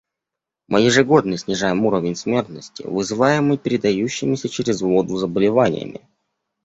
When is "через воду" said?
4.49-5.15